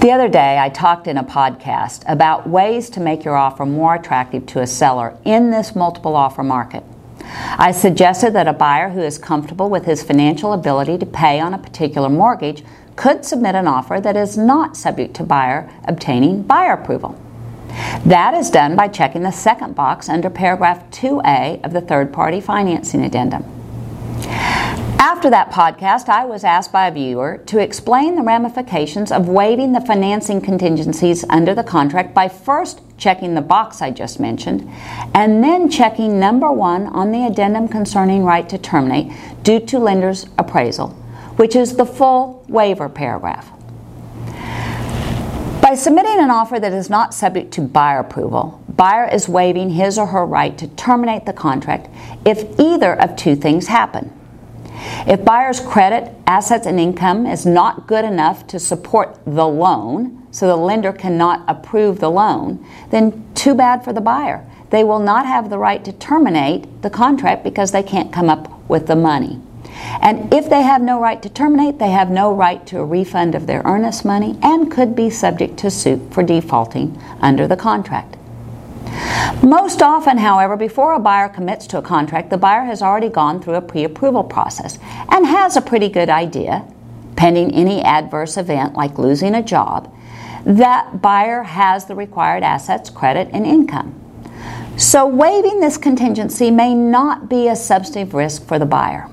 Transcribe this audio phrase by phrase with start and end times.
[0.00, 3.96] The other day, I talked in a podcast about ways to make your offer more
[3.96, 6.82] attractive to a seller in this multiple offer market.
[7.58, 11.52] I suggested that a buyer who is comfortable with his financial ability to pay on
[11.52, 12.64] a particular mortgage
[12.96, 17.20] could submit an offer that is not subject to buyer obtaining buyer approval.
[18.06, 22.40] That is done by checking the second box under paragraph 2A of the third party
[22.40, 23.59] financing addendum.
[25.02, 29.72] After that podcast, I was asked by a viewer to explain the ramifications of waiving
[29.72, 34.70] the financing contingencies under the contract by first checking the box I just mentioned
[35.14, 39.10] and then checking number one on the addendum concerning right to terminate
[39.42, 40.90] due to lender's appraisal,
[41.36, 43.50] which is the full waiver paragraph.
[45.62, 49.96] By submitting an offer that is not subject to buyer approval, buyer is waiving his
[49.96, 51.88] or her right to terminate the contract
[52.26, 54.12] if either of two things happen.
[55.06, 60.46] If buyer's credit, assets, and income is not good enough to support the loan, so
[60.46, 64.44] the lender cannot approve the loan, then too bad for the buyer.
[64.70, 68.68] They will not have the right to terminate the contract because they can't come up
[68.68, 69.40] with the money.
[70.00, 73.34] And if they have no right to terminate, they have no right to a refund
[73.34, 78.16] of their earnest money and could be subject to suit for defaulting under the contract.
[79.42, 83.40] Most often, however, before a buyer commits to a contract, the buyer has already gone
[83.40, 86.64] through a pre approval process and has a pretty good idea,
[87.16, 89.94] pending any adverse event like losing a job,
[90.44, 93.94] that buyer has the required assets, credit, and income.
[94.76, 99.08] So, waiving this contingency may not be a substantive risk for the buyer.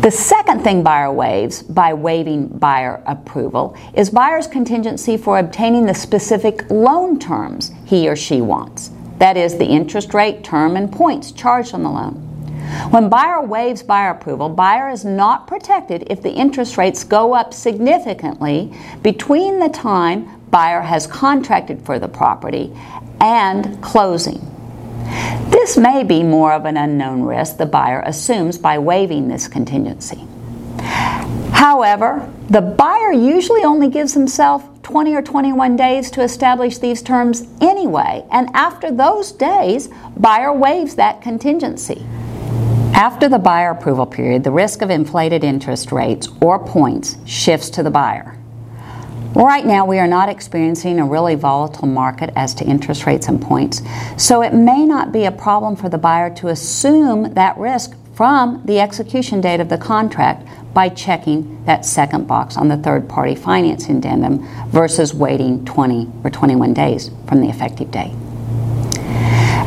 [0.00, 5.94] The second thing buyer waives by waiving buyer approval is buyer's contingency for obtaining the
[5.94, 8.90] specific loan terms he or she wants.
[9.18, 12.14] That is, the interest rate, term, and points charged on the loan.
[12.90, 17.54] When buyer waives buyer approval, buyer is not protected if the interest rates go up
[17.54, 22.72] significantly between the time buyer has contracted for the property
[23.20, 24.53] and closing.
[25.54, 30.26] This may be more of an unknown risk the buyer assumes by waiving this contingency.
[30.80, 37.46] However, the buyer usually only gives himself 20 or 21 days to establish these terms
[37.60, 42.04] anyway, and after those days, buyer waives that contingency.
[42.92, 47.84] After the buyer approval period, the risk of inflated interest rates or points shifts to
[47.84, 48.36] the buyer.
[49.34, 53.42] Right now, we are not experiencing a really volatile market as to interest rates and
[53.42, 53.82] points,
[54.16, 58.62] so it may not be a problem for the buyer to assume that risk from
[58.64, 63.34] the execution date of the contract by checking that second box on the third party
[63.34, 68.12] financing addendum versus waiting 20 or 21 days from the effective date.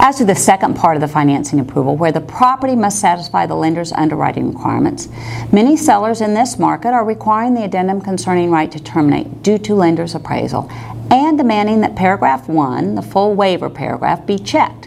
[0.07, 3.55] As to the second part of the financing approval, where the property must satisfy the
[3.55, 5.09] lender's underwriting requirements,
[5.51, 9.75] many sellers in this market are requiring the addendum concerning right to terminate due to
[9.75, 10.71] lender's appraisal
[11.11, 14.86] and demanding that paragraph 1, the full waiver paragraph, be checked.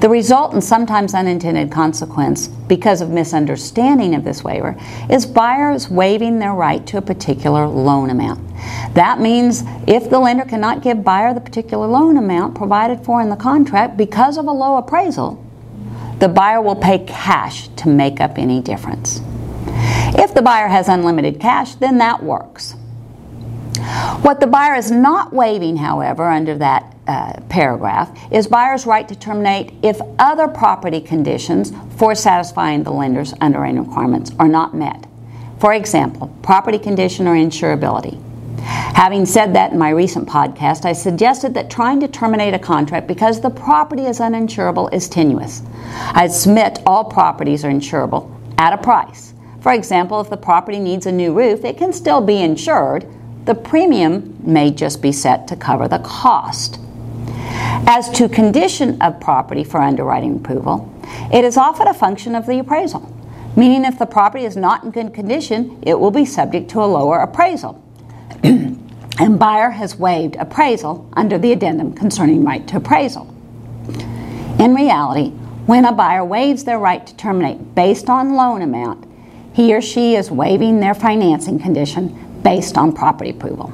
[0.00, 4.76] The result and sometimes unintended consequence, because of misunderstanding of this waiver,
[5.10, 8.40] is buyers waiving their right to a particular loan amount.
[8.94, 13.28] That means if the lender cannot give buyer the particular loan amount provided for in
[13.28, 15.44] the contract because of a low appraisal,
[16.18, 19.20] the buyer will pay cash to make up any difference.
[20.12, 22.74] If the buyer has unlimited cash, then that works.
[24.22, 29.16] What the buyer is not waiving, however, under that uh, paragraph is buyer's right to
[29.16, 35.06] terminate if other property conditions for satisfying the lender's underwriting requirements are not met.
[35.58, 38.20] For example, property condition or insurability.
[38.60, 43.06] Having said that in my recent podcast, I suggested that trying to terminate a contract
[43.06, 45.62] because the property is uninsurable is tenuous.
[46.12, 49.34] I submit all properties are insurable at a price.
[49.60, 53.06] For example, if the property needs a new roof, it can still be insured.
[53.44, 56.78] The premium may just be set to cover the cost.
[57.86, 60.92] As to condition of property for underwriting approval,
[61.32, 63.12] it is often a function of the appraisal,
[63.56, 66.86] meaning if the property is not in good condition, it will be subject to a
[66.86, 67.82] lower appraisal.
[68.42, 73.26] and buyer has waived appraisal under the addendum concerning right to appraisal.
[74.58, 75.30] In reality,
[75.66, 79.06] when a buyer waives their right to terminate based on loan amount,
[79.52, 83.72] he or she is waiving their financing condition based on property approval.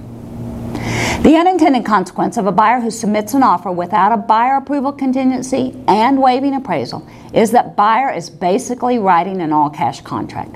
[1.23, 5.75] The unintended consequence of a buyer who submits an offer without a buyer approval contingency
[5.89, 10.55] and waiving appraisal is that buyer is basically writing an all cash contract.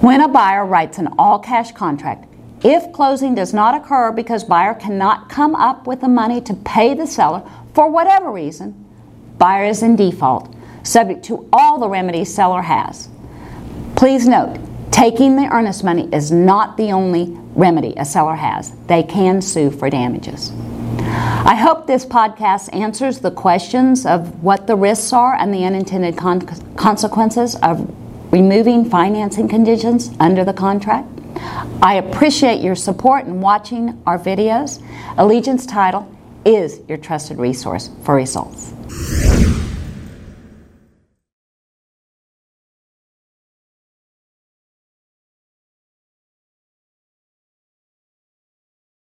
[0.00, 2.26] When a buyer writes an all cash contract,
[2.64, 6.94] if closing does not occur because buyer cannot come up with the money to pay
[6.94, 7.42] the seller
[7.74, 8.86] for whatever reason,
[9.36, 10.54] buyer is in default,
[10.84, 13.08] subject to all the remedies seller has.
[13.96, 14.58] Please note,
[14.92, 18.72] Taking the earnest money is not the only remedy a seller has.
[18.86, 20.52] They can sue for damages.
[21.44, 26.16] I hope this podcast answers the questions of what the risks are and the unintended
[26.16, 26.46] con-
[26.76, 27.90] consequences of
[28.32, 31.08] removing financing conditions under the contract.
[31.82, 34.80] I appreciate your support in watching our videos.
[35.18, 36.08] Allegiance Title
[36.44, 38.72] is your trusted resource for results.